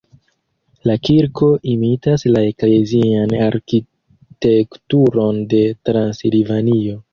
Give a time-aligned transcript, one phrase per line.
[0.89, 7.01] La kirko imitas la eklezian arkitekturon de Transilvanio.